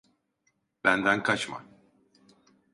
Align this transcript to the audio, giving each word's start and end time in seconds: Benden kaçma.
Benden 0.83 1.23
kaçma. 1.23 1.63